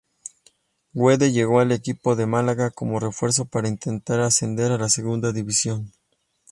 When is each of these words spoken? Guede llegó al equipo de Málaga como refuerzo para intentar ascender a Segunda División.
Guede 0.93 1.31
llegó 1.31 1.59
al 1.59 1.71
equipo 1.71 2.15
de 2.15 2.25
Málaga 2.25 2.71
como 2.71 2.99
refuerzo 2.99 3.45
para 3.45 3.67
intentar 3.69 4.19
ascender 4.21 4.71
a 4.71 4.89
Segunda 4.89 5.31
División. 5.31 5.91